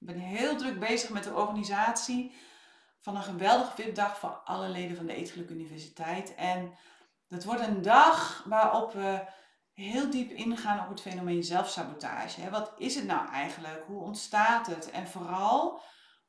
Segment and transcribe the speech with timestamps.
[0.00, 2.34] Ik ben heel druk bezig met de organisatie
[2.98, 6.34] van een geweldige VIP-dag voor alle leden van de Eetgeluk Universiteit.
[6.34, 6.72] En
[7.28, 9.24] dat wordt een dag waarop we
[9.72, 12.50] heel diep ingaan op het fenomeen zelfsabotage.
[12.50, 13.84] Wat is het nou eigenlijk?
[13.86, 14.90] Hoe ontstaat het?
[14.90, 15.80] En vooral,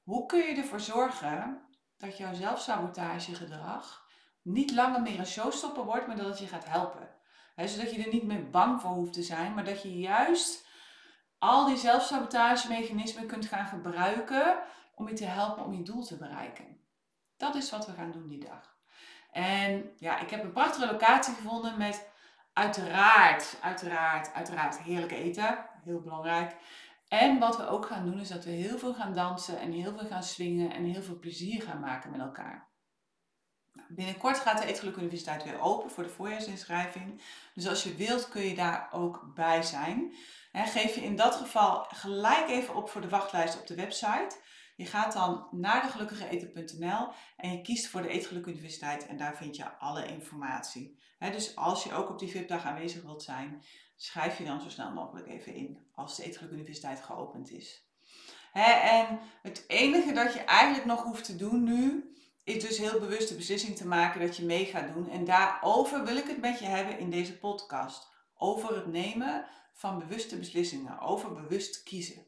[0.03, 1.61] hoe kun je ervoor zorgen
[1.97, 4.05] dat jouw zelfsabotagegedrag
[4.41, 7.19] niet langer meer een showstopper wordt, maar dat het je gaat helpen?
[7.55, 10.67] zodat je er niet meer bang voor hoeft te zijn, maar dat je juist
[11.41, 14.59] al die zelfsabotagemechanismen kunt gaan gebruiken
[14.95, 16.77] om je te helpen om je doel te bereiken.
[17.37, 18.75] Dat is wat we gaan doen die dag.
[19.31, 22.09] En ja, ik heb een prachtige locatie gevonden met
[22.53, 25.65] uiteraard, uiteraard, uiteraard heerlijk eten.
[25.83, 26.55] Heel belangrijk.
[27.07, 29.97] En wat we ook gaan doen is dat we heel veel gaan dansen en heel
[29.97, 32.70] veel gaan swingen en heel veel plezier gaan maken met elkaar.
[33.87, 37.21] Binnenkort gaat de Eetgeluk Universiteit weer open voor de voorjaarsinschrijving.
[37.53, 40.13] Dus als je wilt kun je daar ook bij zijn.
[40.51, 44.35] geef je in dat geval gelijk even op voor de wachtlijst op de website.
[44.75, 49.55] Je gaat dan naar degelukkigeeten.nl en je kiest voor de Eetgeluk Universiteit en daar vind
[49.55, 50.99] je alle informatie.
[51.19, 53.63] dus als je ook op die VIP-dag aanwezig wilt zijn,
[53.95, 57.85] schrijf je dan zo snel mogelijk even in als de Eetgeluk Universiteit geopend is.
[58.53, 62.11] en het enige dat je eigenlijk nog hoeft te doen nu,
[62.43, 65.09] is dus heel bewust de beslissing te maken dat je mee gaat doen.
[65.09, 68.09] En daarover wil ik het met je hebben in deze podcast.
[68.33, 72.25] Over het nemen van bewuste beslissingen, over bewust kiezen.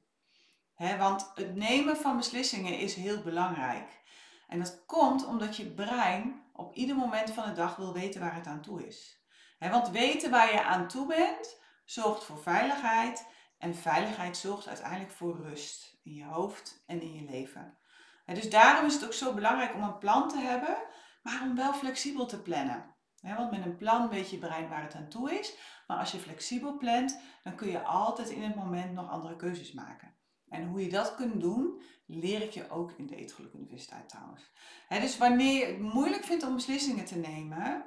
[0.77, 4.01] want het nemen van beslissingen is heel belangrijk.
[4.47, 8.35] En dat komt omdat je brein op ieder moment van de dag wil weten waar
[8.35, 9.25] het aan toe is.
[9.59, 13.25] want weten waar je aan toe bent, zorgt voor veiligheid.
[13.57, 17.77] En veiligheid zorgt uiteindelijk voor rust in je hoofd en in je leven
[18.25, 20.77] dus daarom is het ook zo belangrijk om een plan te hebben,
[21.23, 22.95] maar om wel flexibel te plannen.
[23.21, 25.57] want met een plan weet je brein waar het aan toe is.
[25.87, 29.71] Maar als je flexibel plant, dan kun je altijd in het moment nog andere keuzes
[29.71, 30.15] maken.
[30.49, 34.51] En hoe je dat kunt doen, leer ik je ook in de Eetgeluk Universiteit trouwens.
[34.89, 37.85] dus wanneer je het moeilijk vindt om beslissingen te nemen,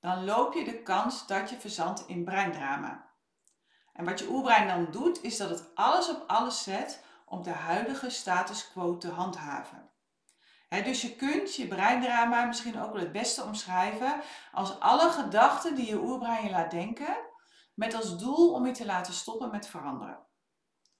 [0.00, 3.10] dan loop je de kans dat je verzandt in breindrama.
[3.92, 7.50] En wat je oerbrein dan doet, is dat het alles op alles zet om de
[7.50, 9.90] huidige status quo te handhaven.
[10.68, 14.20] dus je kunt je breindrama misschien ook wel het beste omschrijven
[14.52, 17.16] als alle gedachten die je oerbrein je laat denken,
[17.74, 20.26] met als doel om je te laten stoppen met veranderen.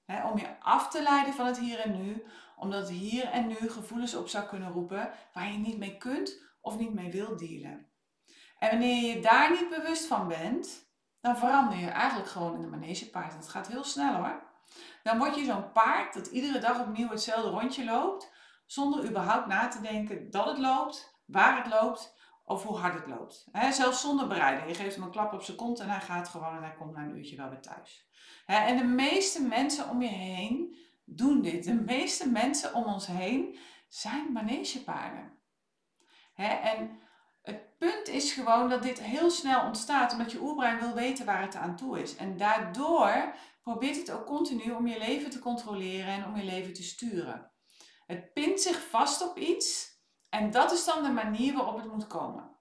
[0.07, 2.27] om je af te leiden van het hier en nu,
[2.57, 6.79] omdat hier en nu gevoelens op zou kunnen roepen waar je niet mee kunt of
[6.79, 7.91] niet mee wilt dealen.
[8.59, 10.87] En wanneer je daar niet bewust van bent,
[11.21, 13.33] dan verander je eigenlijk gewoon in de manegepaard.
[13.35, 14.52] Het gaat heel snel hoor.
[15.03, 18.33] Dan word je zo'n paard dat iedere dag opnieuw hetzelfde rondje loopt,
[18.67, 22.15] zonder überhaupt na te denken dat het loopt, waar het loopt
[22.45, 23.47] of hoe hard het loopt.
[23.71, 24.69] zelfs zonder bereiden.
[24.69, 26.95] Je geeft hem een klap op zijn kont en hij gaat gewoon en hij komt
[26.95, 28.07] na een uurtje wel weer thuis.
[28.47, 31.65] en de meeste mensen om je heen doen dit.
[31.65, 33.59] De meeste mensen om ons heen
[33.89, 35.39] zijn manegepaarden.
[36.35, 37.01] en
[37.43, 41.43] het punt is gewoon dat dit heel snel ontstaat omdat je oerbrein wil weten waar
[41.43, 42.17] het aan toe is.
[42.17, 46.73] En daardoor probeert het ook continu om je leven te controleren en om je leven
[46.73, 47.51] te sturen.
[48.07, 49.91] Het pint zich vast op iets
[50.31, 52.57] en dat is dan de manier waarop het moet komen.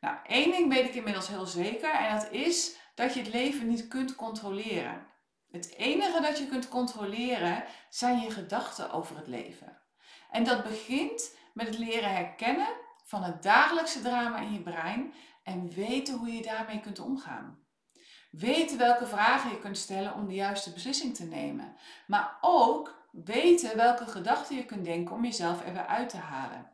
[0.00, 3.68] Nou, één ding weet ik inmiddels heel zeker en dat is dat je het leven
[3.68, 5.06] niet kunt controleren.
[5.50, 9.82] Het enige dat je kunt controleren zijn je gedachten over het leven.
[10.30, 12.68] En dat begint met het leren herkennen
[13.04, 17.66] van het dagelijkse drama in je brein en weten hoe je daarmee kunt omgaan.
[18.38, 21.76] Weten welke vragen je kunt stellen om de juiste beslissing te nemen.
[22.06, 26.72] Maar ook weten welke gedachten je kunt denken om jezelf er weer uit te halen.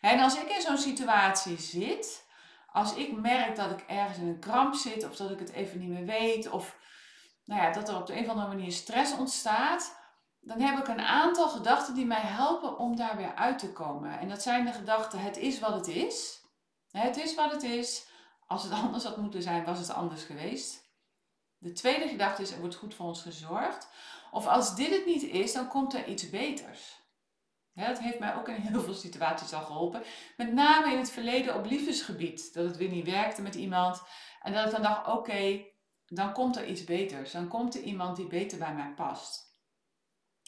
[0.00, 2.26] En als ik in zo'n situatie zit,
[2.72, 5.78] als ik merk dat ik ergens in een kramp zit of dat ik het even
[5.78, 6.76] niet meer weet of
[7.44, 9.96] nou ja, dat er op de een of andere manier stress ontstaat,
[10.40, 14.18] dan heb ik een aantal gedachten die mij helpen om daar weer uit te komen.
[14.18, 16.40] En dat zijn de gedachten: het is wat het is.
[16.90, 18.06] Het is wat het is.
[18.46, 20.81] Als het anders had moeten zijn, was het anders geweest.
[21.62, 23.88] De tweede gedachte is, er wordt goed voor ons gezorgd.
[24.30, 27.00] Of als dit het niet is, dan komt er iets beters.
[27.74, 30.02] dat heeft mij ook in heel veel situaties al geholpen.
[30.36, 32.54] Met name in het verleden op liefdesgebied.
[32.54, 34.02] Dat het weer niet werkte met iemand.
[34.42, 35.64] En dat ik dan dacht, oké,
[36.06, 37.32] dan komt er iets beters.
[37.32, 39.60] Dan komt er iemand die beter bij mij past.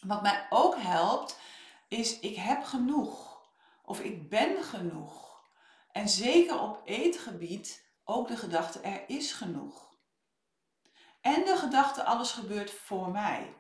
[0.07, 1.39] Wat mij ook helpt,
[1.89, 3.43] is ik heb genoeg.
[3.83, 5.43] Of ik ben genoeg.
[5.93, 9.84] En zeker op eetgebied ook de gedachte er is genoeg.
[11.25, 13.55] En de gedachte alles gebeurt voor mij.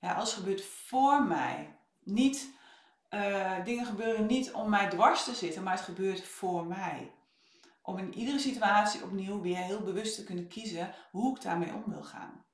[0.00, 1.78] Alles gebeurt voor mij.
[2.02, 2.50] Niet,
[3.10, 7.12] uh, dingen gebeuren niet om mij dwars te zitten, maar het gebeurt voor mij.
[7.82, 11.84] Om in iedere situatie opnieuw weer heel bewust te kunnen kiezen hoe ik daarmee om
[11.86, 12.44] wil gaan.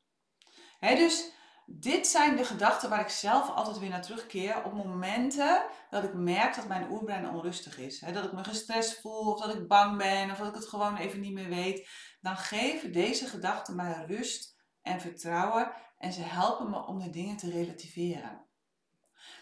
[0.80, 1.32] dus
[1.66, 6.14] dit zijn de gedachten waar ik zelf altijd weer naar terugkeer op momenten dat ik
[6.14, 7.98] merk dat mijn oerbrein onrustig is.
[7.98, 10.96] dat ik me gestrest voel of dat ik bang ben of dat ik het gewoon
[10.96, 11.88] even niet meer weet.
[12.20, 17.36] Dan geven deze gedachten mij rust en vertrouwen en ze helpen me om de dingen
[17.36, 18.46] te relativeren.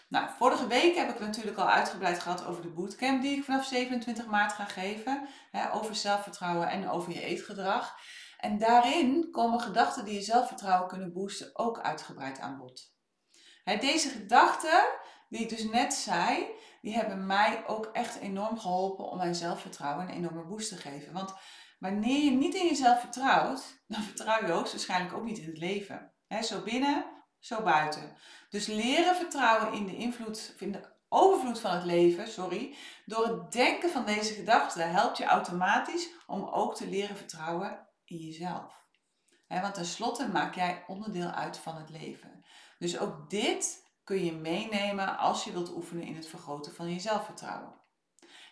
[0.09, 3.65] Nou, vorige week heb ik natuurlijk al uitgebreid gehad over de bootcamp die ik vanaf
[3.65, 5.27] 27 maart ga geven.
[5.71, 7.95] Over zelfvertrouwen en over je eetgedrag.
[8.41, 12.93] En daarin komen gedachten die je zelfvertrouwen kunnen boosten ook uitgebreid aan bod.
[13.79, 14.83] Deze gedachten,
[15.29, 16.47] die ik dus net zei,
[16.81, 21.13] die hebben mij ook echt enorm geholpen om mijn zelfvertrouwen een enorme boost te geven.
[21.13, 21.33] Want
[21.79, 26.13] wanneer je niet in jezelf vertrouwt, dan vertrouw je hoogstwaarschijnlijk ook niet in het leven.
[26.41, 27.05] Zo binnen,
[27.39, 28.17] zo buiten.
[28.49, 33.51] Dus leren vertrouwen in de invloed, in de overvloed van het leven, sorry, door het
[33.51, 38.79] denken van deze gedachten helpt je automatisch om ook te leren vertrouwen jezelf.
[39.47, 42.45] Want tenslotte maak jij onderdeel uit van het leven.
[42.79, 46.99] Dus ook dit kun je meenemen als je wilt oefenen in het vergroten van je
[46.99, 47.79] zelfvertrouwen.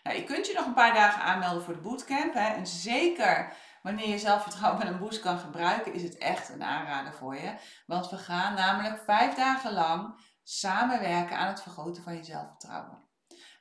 [0.04, 2.34] Nou, je kunt je nog een paar dagen aanmelden voor de bootcamp.
[2.34, 7.14] En zeker wanneer je zelfvertrouwen met een boost kan gebruiken, is het echt een aanrader
[7.14, 7.54] voor je.
[7.86, 13.08] Want we gaan namelijk vijf dagen lang samenwerken aan het vergroten van je zelfvertrouwen.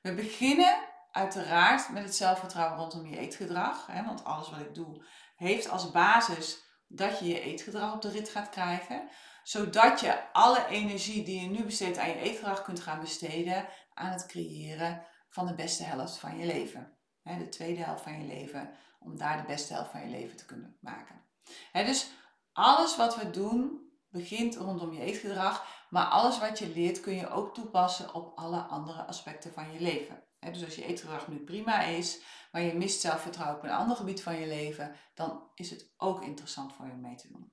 [0.02, 0.78] We beginnen
[1.12, 3.86] uiteraard met het zelfvertrouwen rondom je eetgedrag.
[3.86, 5.04] Want alles wat ik doe
[5.38, 9.08] heeft als basis dat je je eetgedrag op de rit gaat krijgen.
[9.42, 14.12] Zodat je alle energie die je nu besteedt aan je eetgedrag kunt gaan besteden aan
[14.12, 16.92] het creëren van de beste helft van je leven.
[17.22, 18.70] de tweede helft van je leven,
[19.00, 21.24] om daar de beste helft van je leven te kunnen maken.
[21.72, 22.10] dus
[22.52, 27.30] alles wat we doen begint rondom je eetgedrag, maar alles wat je leert kun je
[27.30, 30.22] ook toepassen op alle andere aspecten van je leven.
[30.40, 32.20] Dus als je eetgedrag nu prima is,
[32.52, 36.22] maar je mist zelfvertrouwen op een ander gebied van je leven, dan is het ook
[36.22, 37.52] interessant voor je mee te doen.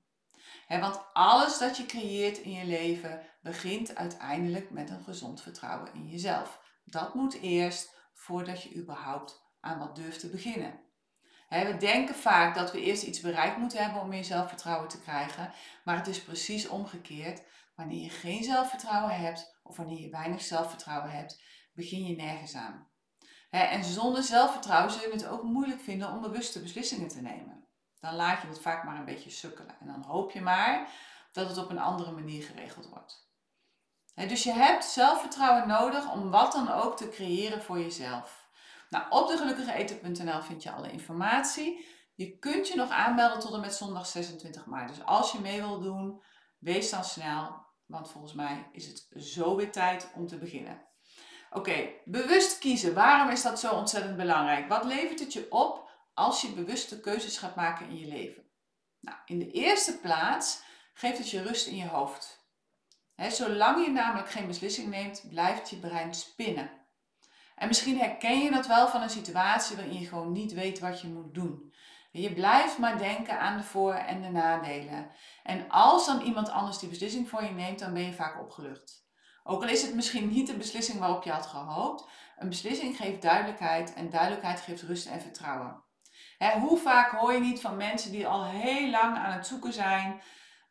[0.68, 6.08] want alles dat je creëert in je leven begint uiteindelijk met een gezond vertrouwen in
[6.08, 6.60] jezelf.
[6.84, 10.80] Dat moet eerst voordat je überhaupt aan wat durft te beginnen.
[11.48, 15.52] we denken vaak dat we eerst iets bereikt moeten hebben om meer zelfvertrouwen te krijgen,
[15.84, 17.42] maar het is precies omgekeerd.
[17.74, 21.42] Wanneer je geen zelfvertrouwen hebt of wanneer je weinig zelfvertrouwen hebt,
[21.76, 22.88] begin je nergens aan.
[23.50, 27.68] en zonder zelfvertrouwen zul je het ook moeilijk vinden om bewuste beslissingen te nemen.
[28.00, 30.90] Dan laat je het vaak maar een beetje sukkelen en dan hoop je maar
[31.32, 33.26] dat het op een andere manier geregeld wordt
[34.24, 38.48] dus je hebt zelfvertrouwen nodig om wat dan ook te creëren voor jezelf.
[38.88, 41.86] Nou, op degelukkigeeten.nl vind je alle informatie.
[42.14, 44.88] Je kunt je nog aanmelden tot en met zondag 26 maart.
[44.88, 46.22] Dus als je mee wil doen,
[46.58, 50.86] wees dan snel, want volgens mij is het zo weer tijd om te beginnen.
[51.56, 52.94] Oké, bewust kiezen.
[52.94, 54.68] Waarom is dat zo ontzettend belangrijk?
[54.68, 58.44] Wat levert het je op als je bewuste keuzes gaat maken in je leven?
[59.00, 60.62] Nou, in de eerste plaats
[60.94, 62.46] geeft het je rust in je hoofd
[63.16, 66.70] zolang je namelijk geen beslissing neemt, blijft je brein spinnen.
[67.56, 71.00] En misschien herken je dat wel van een situatie waarin je gewoon niet weet wat
[71.00, 71.74] je moet doen.
[72.10, 75.10] Je blijft maar denken aan de voor- en de nadelen.
[75.42, 79.05] En als dan iemand anders die beslissing voor je neemt, dan ben je vaak opgelucht.
[79.48, 83.22] Ook al is het misschien niet de beslissing waarop je had gehoopt, een beslissing geeft
[83.22, 85.84] duidelijkheid en duidelijkheid geeft rust en vertrouwen.
[86.60, 90.22] hoe vaak hoor je niet van mensen die al heel lang aan het zoeken zijn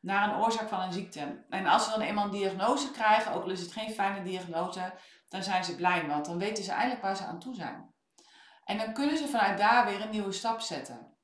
[0.02, 1.46] naar een oorzaak van een ziekte.
[1.50, 4.94] En als ze dan eenmaal een diagnose krijgen, ook al is het geen fijne diagnose,
[5.30, 7.94] dan zijn ze blij, want dan weten ze eindelijk waar ze aan toe zijn.
[8.64, 11.18] En dan kunnen ze vanuit daar weer een nieuwe stap zetten.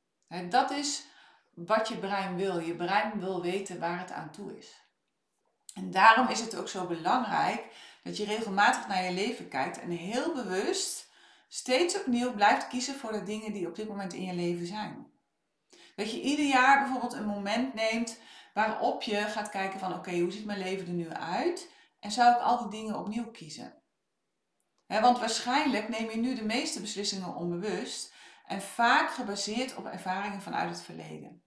[0.49, 1.05] dat is
[1.53, 2.59] wat je brein wil.
[2.59, 4.90] Je brein wil weten waar het aan toe is.
[5.73, 7.65] En daarom is het ook zo belangrijk
[8.03, 11.09] dat je regelmatig naar je leven kijkt en heel bewust
[11.47, 15.07] steeds opnieuw blijft kiezen voor de dingen die op dit moment in je leven zijn.
[15.95, 18.19] Dat je ieder jaar bijvoorbeeld een moment neemt
[18.53, 21.71] waarop je gaat kijken van oké, hoe ziet mijn leven er nu uit?
[21.99, 23.79] En zou ik al die dingen opnieuw kiezen?
[24.99, 28.13] want waarschijnlijk neem je nu de meeste beslissingen onbewust
[28.45, 31.43] en vaak gebaseerd op ervaringen vanuit het verleden.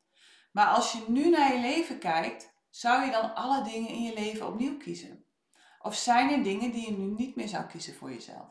[0.52, 4.14] Maar als je nu naar je leven kijkt, zou je dan alle dingen in je
[4.14, 5.24] leven opnieuw kiezen?
[5.80, 8.48] Of zijn er dingen die je nu niet meer zou kiezen voor jezelf?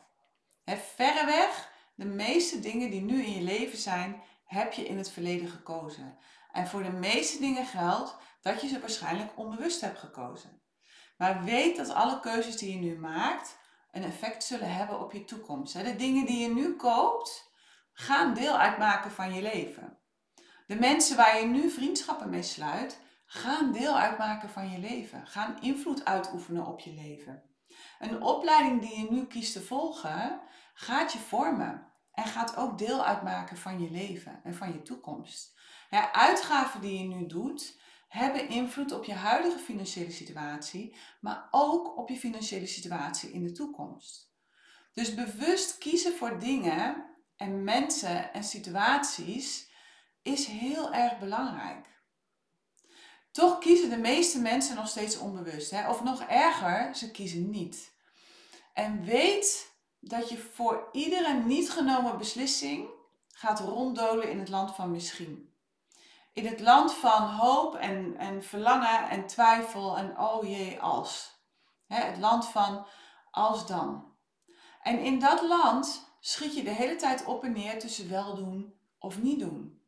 [0.63, 5.11] He, verreweg, de meeste dingen die nu in je leven zijn, heb je in het
[5.11, 6.17] verleden gekozen.
[6.51, 10.61] En voor de meeste dingen geldt dat je ze waarschijnlijk onbewust hebt gekozen.
[11.17, 13.57] Maar weet dat alle keuzes die je nu maakt
[13.91, 15.73] een effect zullen hebben op je toekomst.
[15.73, 17.51] De dingen die je nu koopt,
[17.93, 19.97] gaan deel uitmaken van je leven.
[20.67, 23.01] De mensen waar je nu vriendschappen mee sluit,
[23.33, 25.27] gaan deel uitmaken van je leven.
[25.27, 27.43] Gaan invloed uitoefenen op je leven.
[27.99, 30.41] Een opleiding die je nu kiest te volgen,
[30.73, 31.91] gaat je vormen.
[32.11, 35.59] En gaat ook deel uitmaken van je leven en van je toekomst.
[35.89, 41.97] Ja, uitgaven die je nu doet, hebben invloed op je huidige financiële situatie, maar ook
[41.97, 44.31] op je financiële situatie in de toekomst.
[44.93, 49.71] Dus bewust kiezen voor dingen en mensen en situaties
[50.21, 51.92] is heel erg belangrijk.
[53.33, 55.71] Toch kiezen de meeste mensen nog steeds onbewust.
[55.71, 55.89] Hè?
[55.89, 57.93] Of nog erger, ze kiezen niet.
[58.73, 62.89] En weet dat je voor iedere niet genomen beslissing
[63.27, 65.53] gaat ronddolen in het land van misschien.
[66.33, 71.41] In het land van hoop en, en verlangen en twijfel en oh jee als.
[71.87, 72.85] het land van
[73.31, 74.13] als dan.
[74.81, 78.73] En in dat land schiet je de hele tijd op en neer tussen wel doen
[78.99, 79.82] of niet doen.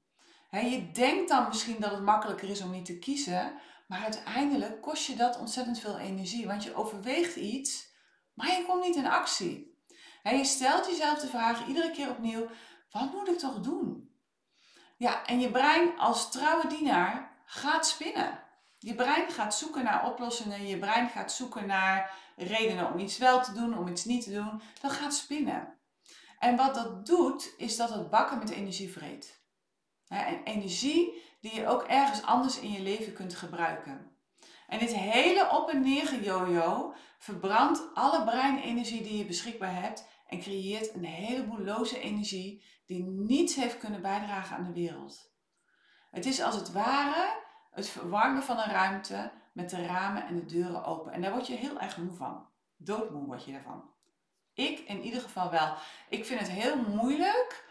[0.49, 3.53] Je denkt dan misschien dat het makkelijker is om niet te kiezen,
[3.87, 7.93] maar uiteindelijk kost je dat ontzettend veel energie, want je overweegt iets,
[8.33, 9.75] maar je komt niet in actie
[10.33, 12.47] je stelt jezelf de vraag iedere keer opnieuw:
[12.91, 14.13] wat moet ik toch doen?
[14.97, 18.43] Ja, en je brein als trouwe dienaar gaat spinnen.
[18.79, 23.43] Je brein gaat zoeken naar oplossingen, je brein gaat zoeken naar redenen om iets wel
[23.43, 24.61] te doen, om iets niet te doen.
[24.81, 25.77] Dat gaat spinnen.
[26.39, 29.43] En wat dat doet, is dat het bakken met energie vreet.
[30.23, 34.11] En energie die je ook ergens anders in je leven kunt gebruiken.
[34.67, 40.39] En dit hele op en neer gejojo verbrandt alle breinenergie die je beschikbaar hebt en
[40.39, 45.33] creëert een heleboel loze energie die niets heeft kunnen bijdragen aan de wereld.
[46.11, 50.45] Het is als het ware het verwarmen van een ruimte met de ramen en de
[50.45, 51.11] deuren open.
[51.11, 52.47] En daar word je heel erg moe van.
[52.77, 53.89] Doodmoe word je ervan.
[54.53, 55.75] Ik in ieder geval wel.
[56.09, 57.65] Ik vind het heel moeilijk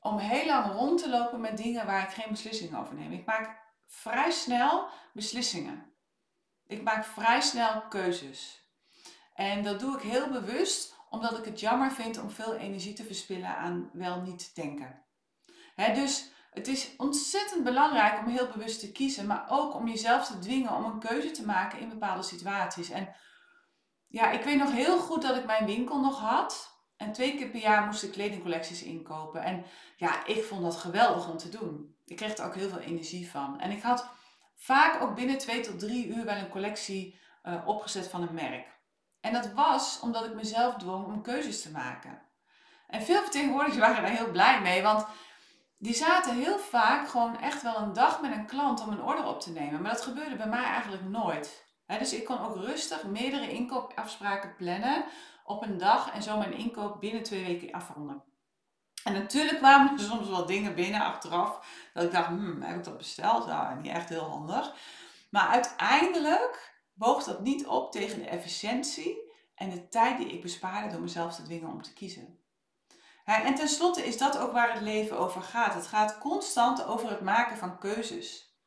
[0.00, 3.12] om heel lang rond te lopen met dingen waar ik geen beslissingen over neem.
[3.12, 5.92] Ik maak vrij snel beslissingen.
[6.66, 8.68] Ik maak vrij snel keuzes.
[9.34, 13.04] En dat doe ik heel bewust omdat ik het jammer vind om veel energie te
[13.04, 15.04] verspillen aan wel niet denken.
[15.76, 20.38] dus het is ontzettend belangrijk om heel bewust te kiezen, maar ook om jezelf te
[20.38, 22.90] dwingen om een keuze te maken in bepaalde situaties.
[22.90, 23.14] En
[24.06, 26.79] ja, ik weet nog heel goed dat ik mijn winkel nog had.
[27.00, 29.42] En twee keer per jaar moest ik kledingcollecties inkopen.
[29.42, 29.64] En
[29.96, 31.94] ja, ik vond dat geweldig om te doen.
[32.06, 33.60] Ik kreeg er ook heel veel energie van.
[33.60, 34.08] En ik had
[34.56, 38.66] vaak ook binnen twee tot drie uur wel een collectie uh, opgezet van een merk.
[39.20, 42.22] En dat was omdat ik mezelf dwong om keuzes te maken.
[42.86, 45.06] En veel vertegenwoordigers waren daar heel blij mee, want
[45.78, 49.26] die zaten heel vaak gewoon echt wel een dag met een klant om een order
[49.26, 49.82] op te nemen.
[49.82, 51.64] Maar dat gebeurde bij mij eigenlijk nooit.
[51.86, 55.04] dus ik kon ook rustig meerdere inkoopafspraken plannen
[55.50, 58.22] op een dag en zo mijn inkoop binnen twee weken afronden.
[59.04, 62.84] En natuurlijk kwamen er soms wel dingen binnen achteraf dat ik dacht, hmm, heb ik
[62.84, 63.46] dat besteld?
[63.46, 64.74] Ja, niet echt heel handig.
[65.30, 69.18] Maar uiteindelijk boog dat niet op tegen de efficiëntie
[69.54, 72.38] en de tijd die ik bespaarde door mezelf te dwingen om te kiezen.
[73.24, 75.74] En tenslotte is dat ook waar het leven over gaat.
[75.74, 78.58] Het gaat constant over het maken van keuzes.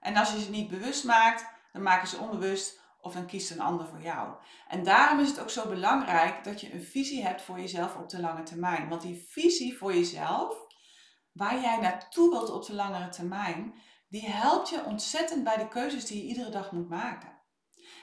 [0.00, 3.60] En als je ze niet bewust maakt, dan maken ze onbewust of dan kiest een
[3.60, 4.34] ander voor jou.
[4.68, 8.08] En daarom is het ook zo belangrijk dat je een visie hebt voor jezelf op
[8.08, 8.88] de lange termijn.
[8.88, 10.56] Want die visie voor jezelf,
[11.32, 13.74] waar jij naartoe wilt op de langere termijn,
[14.08, 17.38] die helpt je ontzettend bij de keuzes die je iedere dag moet maken.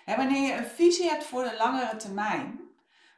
[0.06, 2.60] En wanneer je een visie hebt voor de langere termijn,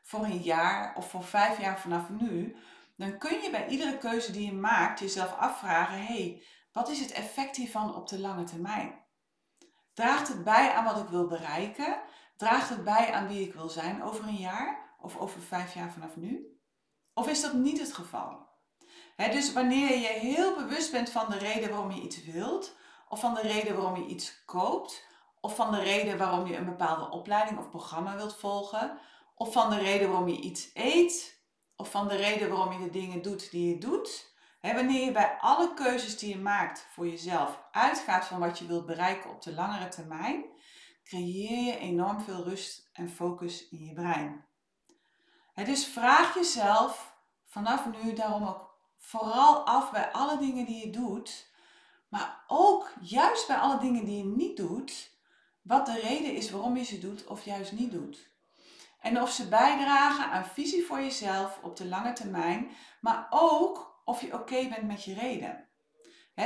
[0.04, 2.56] voor een jaar of voor vijf jaar vanaf nu,
[2.96, 7.00] dan kun je bij iedere keuze die je maakt jezelf afvragen: hé, hey, wat is
[7.00, 9.02] het effect hiervan op de lange termijn?
[9.93, 12.01] Draagt het bij aan wat ik wil bereiken?
[12.38, 15.91] Draagt het bij aan wie ik wil zijn over een jaar of over vijf jaar
[15.91, 16.57] vanaf nu?
[17.13, 18.51] Of is dat niet het geval?
[19.17, 22.75] dus wanneer je heel bewust bent van de reden waarom je iets wilt,
[23.09, 25.05] of van de reden waarom je iets koopt,
[25.41, 28.97] of van de reden waarom je een bepaalde opleiding of programma wilt volgen,
[29.35, 31.41] of van de reden waarom je iets eet,
[31.75, 34.33] of van de reden waarom je de dingen doet die je doet.
[34.72, 38.86] Wanneer je bij alle keuzes die je maakt voor jezelf uitgaat van wat je wilt
[38.86, 40.46] bereiken op de langere termijn,
[41.03, 44.46] creëer je enorm veel rust en focus in je brein.
[45.55, 47.15] dus vraag jezelf
[47.46, 51.51] vanaf nu daarom ook vooral af bij alle dingen die je doet,
[52.10, 55.12] maar ook juist bij alle dingen die je niet doet,
[55.62, 58.32] wat de reden is waarom je ze doet of juist niet doet.
[59.00, 64.22] En of ze bijdragen aan visie voor jezelf op de lange termijn, maar ook of
[64.22, 65.69] je oké bent met je reden.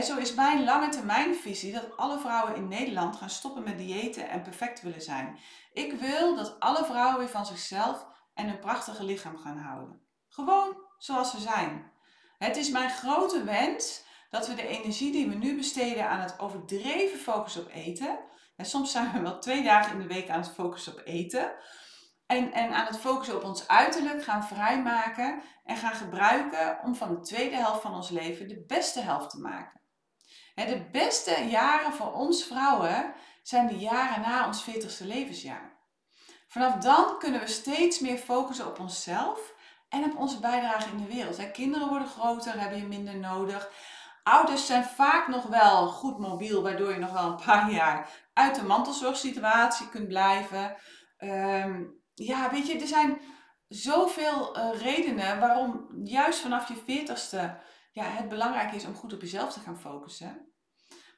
[0.04, 4.30] zo is mijn lange termijn visie dat alle vrouwen in Nederland gaan stoppen met diëten
[4.30, 5.38] en perfect willen zijn.
[5.74, 10.02] Ik wil dat alle vrouwen weer van zichzelf en hun prachtige lichaam gaan houden.
[10.28, 11.92] Gewoon zoals ze zijn.
[12.38, 16.40] Het is mijn grote wens dat we de energie die we nu besteden aan het
[16.40, 18.20] overdreven focussen op eten.
[18.56, 21.52] En soms zijn we wel twee dagen in de week aan het focussen op eten.
[22.28, 27.10] En, en aan het focussen op ons uiterlijk gaan vrijmaken en gaan gebruiken om van
[27.10, 29.82] de tweede helft van ons leven de beste helft te maken.
[30.56, 35.78] De beste jaren voor ons vrouwen zijn de jaren na ons 40ste levensjaar.
[36.48, 39.54] Vanaf dan kunnen we steeds meer focussen op onszelf
[39.90, 41.52] en op onze bijdrage in de wereld.
[41.52, 43.72] Kinderen worden groter, hebben je minder nodig.
[44.24, 48.56] Ouders zijn vaak nog wel goed mobiel, waardoor je nog wel een paar jaar uit
[48.56, 50.76] de mantelzorgsituatie kunt blijven.
[51.18, 51.84] Ehm,
[52.26, 53.22] ja, weet je, er zijn
[53.68, 57.60] zoveel uh, redenen waarom juist vanaf je veertigste
[57.92, 60.52] ja, het belangrijk is om goed op jezelf te gaan focussen.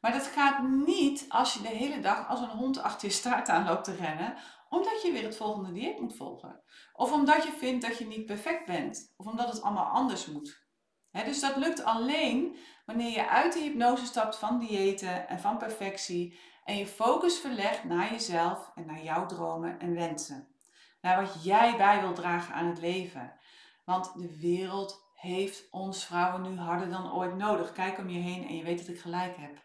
[0.01, 3.49] Maar dat gaat niet als je de hele dag als een hond achter je staart
[3.49, 4.35] aan loopt te rennen,
[4.69, 6.63] omdat je weer het volgende dieet moet volgen.
[6.93, 9.13] Of omdat je vindt dat je niet perfect bent.
[9.17, 10.67] Of omdat het allemaal anders moet.
[11.11, 16.39] dus dat lukt alleen wanneer je uit de hypnose stapt van diëten en van perfectie
[16.63, 20.48] en je focus verlegt naar jezelf en naar jouw dromen en wensen.
[21.01, 23.33] Naar wat jij bij wilt dragen aan het leven.
[23.85, 27.71] Want de wereld heeft ons vrouwen nu harder dan ooit nodig.
[27.71, 29.63] Kijk om je heen en je weet dat ik gelijk heb.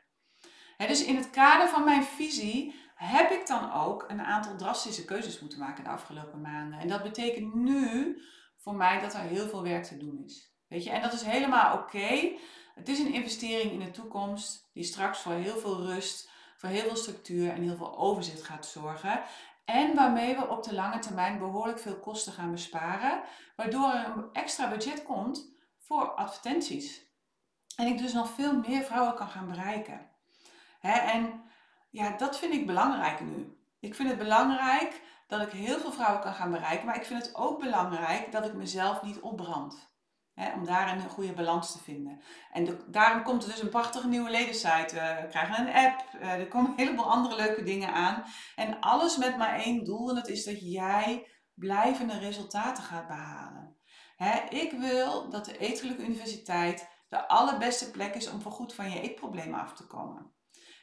[0.89, 5.41] dus in het kader van mijn visie heb ik dan ook een aantal drastische keuzes
[5.41, 6.79] moeten maken de afgelopen maanden.
[6.79, 8.19] En dat betekent nu
[8.57, 10.53] voor mij dat er heel veel werk te doen is.
[10.69, 12.33] Weet je, en dat is helemaal oké.
[12.75, 16.83] Het is een investering in de toekomst die straks voor heel veel rust, voor heel
[16.83, 19.23] veel structuur en heel veel overzicht gaat zorgen.
[19.65, 23.23] En waarmee we op de lange termijn behoorlijk veel kosten gaan besparen,
[23.57, 27.13] waardoor er een extra budget komt voor advertenties.
[27.77, 30.11] En ik dus nog veel meer vrouwen kan gaan bereiken.
[30.81, 31.43] en
[31.91, 33.59] ja, dat vind ik belangrijk nu.
[33.81, 37.27] Ik vind het belangrijk dat ik heel veel vrouwen kan gaan bereiken, maar ik vind
[37.27, 39.94] het ook belangrijk dat ik mezelf niet opbrand.
[40.55, 42.21] Om daarin een goede balans te vinden.
[42.53, 44.95] En daarom komt er dus een prachtige nieuwe ledensite.
[44.95, 48.25] We krijgen een app, uh, er komen een heleboel andere leuke dingen aan.
[48.57, 53.77] En alles met maar één doel en dat is dat jij blijvende resultaten gaat behalen.
[54.49, 59.61] Ik wil dat de Eetgelijk Universiteit de allerbeste plek is om voorgoed van je eetproblemen
[59.61, 60.33] af te komen.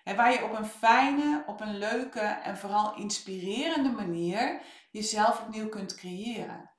[0.03, 4.61] En waar je op een fijne, op een leuke en vooral inspirerende manier
[4.91, 6.70] jezelf opnieuw kunt creëren.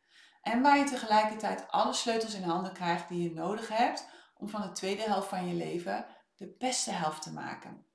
[0.42, 4.60] En waar je tegelijkertijd alle sleutels in handen krijgt die je nodig hebt om van
[4.60, 7.86] de tweede helft van je leven de beste helft te maken.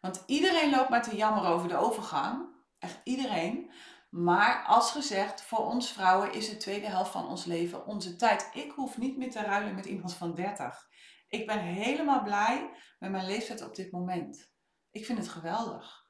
[0.00, 2.58] Want iedereen loopt maar te jammeren over de overgang.
[2.78, 3.70] Echt iedereen.
[4.10, 8.50] Maar als gezegd, voor ons vrouwen is de tweede helft van ons leven onze tijd.
[8.52, 10.88] Ik hoef niet meer te ruilen met iemand van 30.
[11.28, 14.52] Ik ben helemaal blij met mijn leeftijd op dit moment.
[14.90, 16.08] Ik vind het geweldig.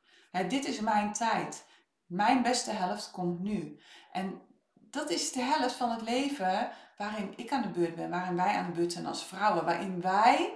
[0.48, 1.66] dit is mijn tijd.
[2.06, 3.80] Mijn beste helft komt nu.
[4.12, 4.42] En
[4.90, 8.54] dat is de helft van het leven waarin ik aan de beurt ben, waarin wij
[8.54, 10.54] aan de beurt zijn als vrouwen, waarin wij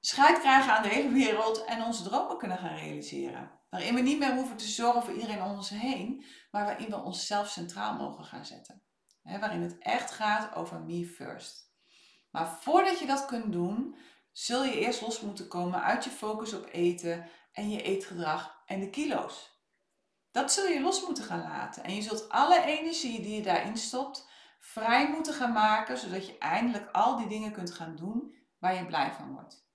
[0.00, 3.50] scheid krijgen aan de hele wereld en onze dromen kunnen gaan realiseren.
[3.70, 6.96] Waarin we niet meer hoeven te zorgen voor iedereen om ons heen, maar waarin we
[6.96, 8.82] onszelf centraal mogen gaan zetten.
[9.22, 11.70] waarin het echt gaat over me first.
[12.30, 13.96] Maar voordat je dat kunt doen,
[14.32, 18.80] zul je eerst los moeten komen uit je focus op eten en je eetgedrag en
[18.80, 19.51] de kilo's.
[20.32, 21.84] Dat zul je los moeten gaan laten.
[21.84, 26.38] En je zult alle energie die je daarin stopt, vrij moeten gaan maken, zodat je
[26.38, 29.66] eindelijk al die dingen kunt gaan doen waar je blij van wordt.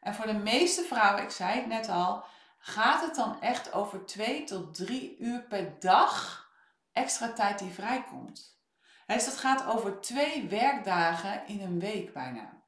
[0.00, 2.24] En voor de meeste vrouwen, ik zei het net al,
[2.58, 6.46] gaat het dan echt over twee tot drie uur per dag
[6.92, 8.60] extra tijd die vrijkomt.
[9.06, 12.62] Dus dat gaat over twee werkdagen in een week bijna.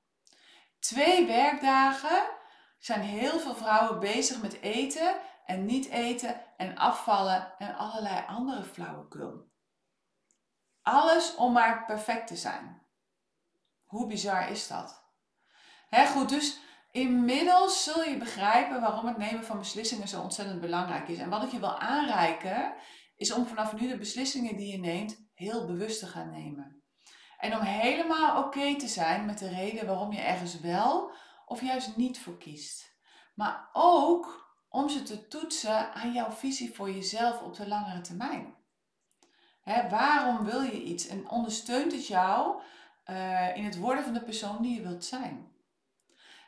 [0.78, 2.22] Twee werkdagen
[2.78, 5.14] zijn heel veel vrouwen bezig met eten
[5.48, 9.50] en niet eten en afvallen en allerlei andere flauwekul.
[10.82, 12.86] Alles om maar perfect te zijn.
[13.84, 15.04] Hoe bizar is dat?
[15.88, 21.08] He, goed, dus inmiddels zul je begrijpen waarom het nemen van beslissingen zo ontzettend belangrijk
[21.08, 21.18] is.
[21.18, 22.74] En wat ik je wil aanreiken,
[23.16, 26.82] is om vanaf nu de beslissingen die je neemt heel bewust te gaan nemen.
[27.38, 31.12] En om helemaal oké te zijn met de reden waarom je ergens wel
[31.46, 32.96] of juist niet voor kiest.
[33.34, 38.56] Maar ook om ze te toetsen aan jouw visie voor jezelf op de langere termijn.
[39.90, 42.60] Waarom wil je iets en ondersteunt het jou
[43.10, 45.52] uh, in het worden van de persoon die je wilt zijn?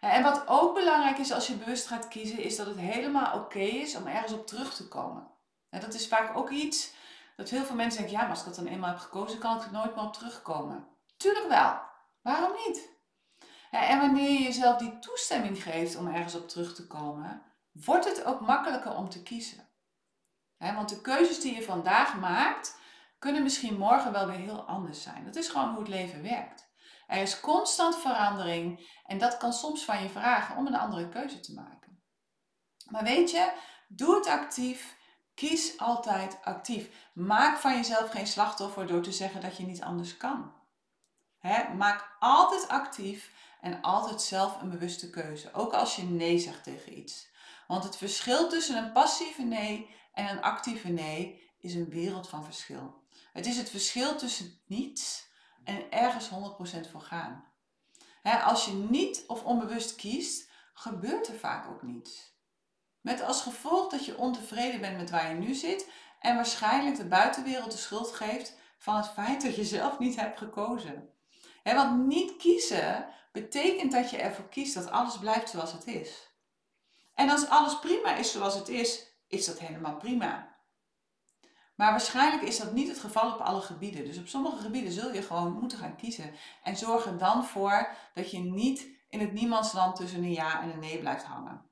[0.00, 3.58] En wat ook belangrijk is als je bewust gaat kiezen, is dat het helemaal oké
[3.58, 5.28] is om ergens op terug te komen.
[5.70, 6.92] En dat is vaak ook iets
[7.36, 9.56] dat heel veel mensen denken, ja, maar als ik dat dan eenmaal heb gekozen, kan
[9.56, 10.86] ik er nooit meer op terugkomen.
[11.16, 11.80] Tuurlijk wel.
[12.22, 12.98] Waarom niet?
[13.70, 17.42] en wanneer je jezelf die toestemming geeft om ergens op terug te komen,
[17.84, 19.68] wordt het ook makkelijker om te kiezen.
[20.58, 22.78] want de keuzes die je vandaag maakt,
[23.18, 25.24] kunnen misschien morgen wel weer heel anders zijn.
[25.24, 26.68] Dat is gewoon hoe het leven werkt.
[27.06, 31.40] Er is constant verandering en dat kan soms van je vragen om een andere keuze
[31.40, 32.02] te maken.
[32.90, 33.52] Maar weet je,
[33.88, 34.98] doe het actief.
[35.34, 36.88] Kies altijd actief.
[37.12, 40.52] Maak van jezelf geen slachtoffer door te zeggen dat je niet anders kan.
[41.76, 45.52] maak altijd actief en altijd zelf een bewuste keuze.
[45.52, 47.29] Ook als je nee zegt tegen iets.
[47.70, 52.44] Want het verschil tussen een passieve nee en een actieve nee is een wereld van
[52.44, 53.02] verschil.
[53.32, 55.28] Het is het verschil tussen niets
[55.64, 57.44] en ergens 100% voor gaan.
[58.44, 62.34] als je niet of onbewust kiest, gebeurt er vaak ook niets.
[63.00, 65.88] Met als gevolg dat je ontevreden bent met waar je nu zit
[66.20, 70.38] en waarschijnlijk de buitenwereld de schuld geeft van het feit dat je zelf niet hebt
[70.38, 71.08] gekozen.
[71.62, 76.29] want niet kiezen betekent dat je ervoor kiest dat alles blijft zoals het is.
[77.20, 80.56] En als alles prima is zoals het is, is dat helemaal prima.
[81.74, 84.04] Maar waarschijnlijk is dat niet het geval op alle gebieden.
[84.04, 86.34] Dus op sommige gebieden zul je gewoon moeten gaan kiezen.
[86.62, 90.70] En zorg er dan voor dat je niet in het niemandsland tussen een ja en
[90.70, 91.70] een nee blijft hangen.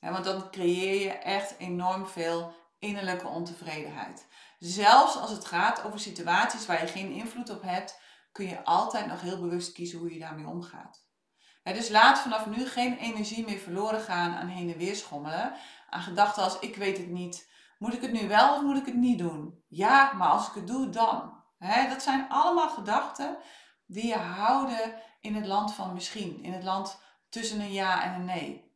[0.00, 4.26] want dan creëer je echt enorm veel innerlijke ontevredenheid.
[4.58, 8.00] Zelfs als het gaat over situaties waar je geen invloed op hebt,
[8.32, 11.05] kun je altijd nog heel bewust kiezen hoe je daarmee omgaat.
[11.74, 15.52] Dus laat vanaf nu geen energie meer verloren gaan aan heen en weer schommelen.
[15.90, 17.48] Aan gedachten als ik weet het niet,
[17.78, 19.62] moet ik het nu wel of moet ik het niet doen?
[19.68, 21.34] Ja, maar als ik het doe, dan.
[21.88, 23.36] dat zijn allemaal gedachten
[23.86, 26.42] die je houden in het land van misschien.
[26.42, 28.74] In het land tussen een ja en een nee.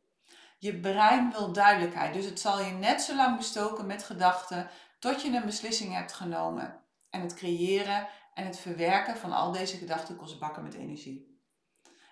[0.57, 5.21] Je brein wil duidelijkheid, dus het zal je net zo lang bestoken met gedachten tot
[5.21, 6.83] je een beslissing hebt genomen.
[7.09, 11.30] En het creëren en het verwerken van al deze gedachten kost bakken met energie.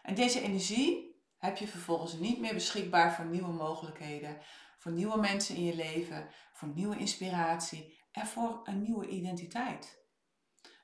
[0.09, 4.37] En deze energie heb je vervolgens niet meer beschikbaar voor nieuwe mogelijkheden,
[4.77, 10.03] voor nieuwe mensen in je leven, voor nieuwe inspiratie en voor een nieuwe identiteit.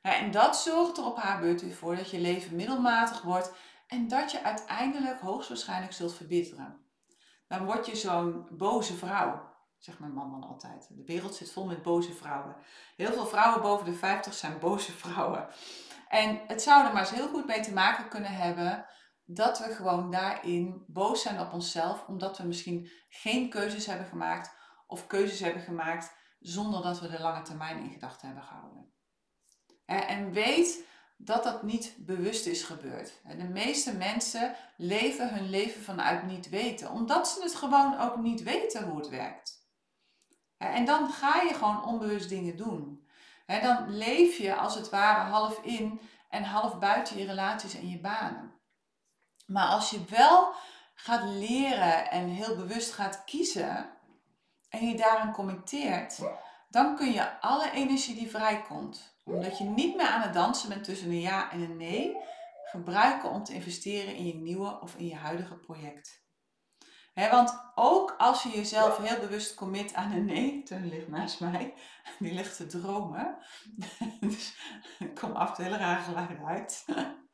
[0.01, 3.53] En dat zorgt er op haar beurt voor dat je leven middelmatig wordt
[3.87, 6.85] en dat je uiteindelijk hoogstwaarschijnlijk zult verbitteren.
[7.47, 10.87] Dan word je zo'n boze vrouw, zegt mijn man dan altijd.
[10.89, 12.55] De wereld zit vol met boze vrouwen.
[12.95, 15.47] Heel veel vrouwen boven de 50 zijn boze vrouwen.
[16.07, 18.85] En het zou er maar eens heel goed mee te maken kunnen hebben
[19.25, 24.53] dat we gewoon daarin boos zijn op onszelf, omdat we misschien geen keuzes hebben gemaakt
[24.87, 28.93] of keuzes hebben gemaakt zonder dat we de lange termijn in gedachten hebben gehouden.
[29.85, 30.85] En weet
[31.17, 33.21] dat dat niet bewust is gebeurd.
[33.37, 38.43] De meeste mensen leven hun leven vanuit niet weten, omdat ze het gewoon ook niet
[38.43, 39.63] weten hoe het werkt.
[40.57, 43.07] En dan ga je gewoon onbewust dingen doen.
[43.45, 47.99] Dan leef je als het ware half in en half buiten je relaties en je
[47.99, 48.53] banen.
[49.45, 50.53] Maar als je wel
[50.93, 53.89] gaat leren en heel bewust gaat kiezen
[54.69, 56.19] en je daarin committeert,
[56.69, 60.83] dan kun je alle energie die vrijkomt, omdat je niet meer aan het dansen bent
[60.83, 62.17] tussen een ja en een nee,
[62.65, 66.23] gebruiken om te investeren in je nieuwe of in je huidige project.
[67.13, 71.73] want ook als je jezelf heel bewust commit aan een nee, Teun ligt naast mij,
[72.19, 73.37] die ligt te dromen,
[74.19, 74.57] dus
[75.13, 76.85] kom af hele rare geluiden uit.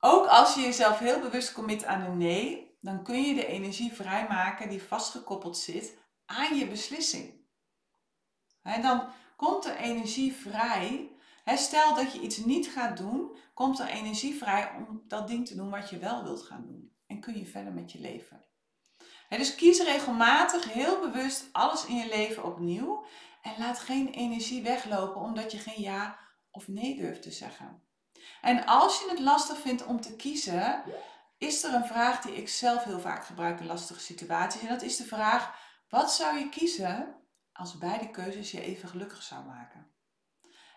[0.00, 3.92] Ook als je jezelf heel bewust commit aan een nee, dan kun je de energie
[3.92, 7.34] vrijmaken die vastgekoppeld zit aan je beslissing.
[8.62, 11.10] En dan komt er energie vrij.
[11.44, 15.56] stel dat je iets niet gaat doen, komt er energie vrij om dat ding te
[15.56, 16.92] doen wat je wel wilt gaan doen.
[17.06, 18.44] En kun je verder met je leven.
[19.28, 23.04] dus kies regelmatig, heel bewust alles in je leven opnieuw.
[23.42, 26.18] En laat geen energie weglopen omdat je geen ja
[26.50, 27.87] of nee durft te zeggen.
[28.40, 30.82] En als je het lastig vindt om te kiezen,
[31.38, 34.60] is er een vraag die ik zelf heel vaak gebruik in lastige situaties.
[34.60, 35.54] En dat is de vraag:
[35.88, 37.14] wat zou je kiezen
[37.52, 39.92] als beide keuzes je even gelukkig zou maken?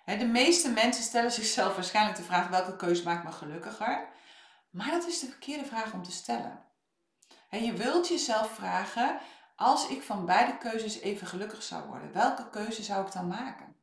[0.06, 4.10] De meeste mensen stellen zichzelf waarschijnlijk de vraag: welke keuze maakt me gelukkiger?
[4.70, 6.66] Maar dat is de verkeerde vraag om te stellen.
[7.50, 9.20] Je wilt jezelf vragen:
[9.56, 13.76] als ik van beide keuzes even gelukkig zou worden, welke keuze zou ik dan maken?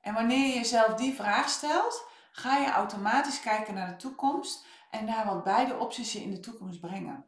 [0.00, 2.06] En wanneer je jezelf die vraag stelt,
[2.38, 6.40] ga je automatisch kijken naar de toekomst en naar wat beide opties je in de
[6.40, 7.24] toekomst brengen.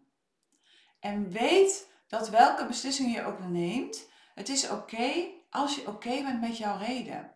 [1.00, 6.40] En weet dat welke beslissing je ook neemt, het is oké als je oké bent
[6.40, 7.34] met jouw reden.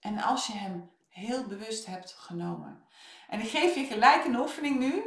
[0.00, 2.84] En als je hem heel bewust hebt genomen.
[3.28, 5.02] En ik geef je gelijk een oefening nu.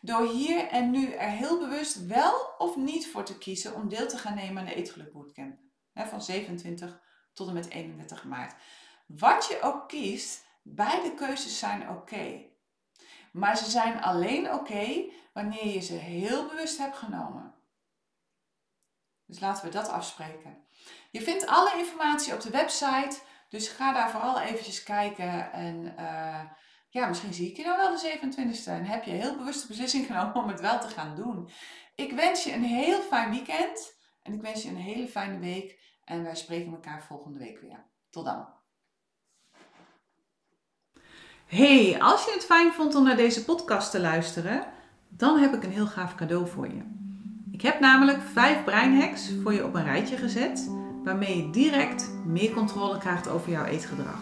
[0.00, 4.08] Door hier en nu er heel bewust wel of niet voor te kiezen om deel
[4.08, 5.58] te gaan nemen aan de Eetgeluk Bootcamp.
[5.94, 7.00] Van 27
[7.32, 8.54] tot en met 31 maart.
[9.06, 12.48] Wat je ook kiest, Beide keuzes zijn oké.
[13.32, 17.54] Maar ze zijn alleen oké wanneer je ze heel bewust hebt genomen.
[19.26, 20.64] Dus laten we dat afspreken.
[21.10, 23.18] Je vindt alle informatie op de website,
[23.48, 25.52] dus ga daar vooral eventjes kijken.
[25.52, 26.40] En uh,
[26.88, 30.06] ja, misschien zie ik je dan wel de 27e en heb je heel bewuste beslissing
[30.10, 31.50] genomen om het wel te gaan doen.
[31.94, 35.78] Ik wens je een heel fijn weekend en ik wens je een hele fijne week.
[36.04, 37.86] En wij spreken elkaar volgende week weer.
[38.10, 38.59] Tot dan.
[41.50, 44.62] Hey, als je het fijn vond om naar deze podcast te luisteren,
[45.08, 46.80] dan heb ik een heel gaaf cadeau voor je.
[47.50, 50.70] Ik heb namelijk vijf breinhacks voor je op een rijtje gezet,
[51.04, 54.18] waarmee je direct meer controle krijgt over jouw eetgedrag.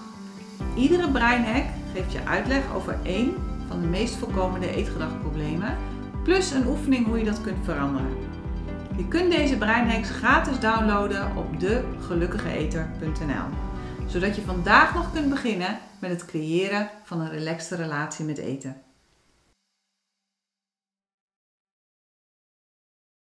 [0.76, 1.64] Iedere breinhack
[1.94, 3.34] geeft je uitleg over één
[3.68, 5.76] van de meest voorkomende eetgedragproblemen,
[6.24, 8.16] plus een oefening hoe je dat kunt veranderen.
[8.96, 13.48] Je kunt deze breinhacks gratis downloaden op degelukkigeeter.nl,
[14.06, 18.82] zodat je vandaag nog kunt beginnen met het creëren van een relaxte relatie met eten.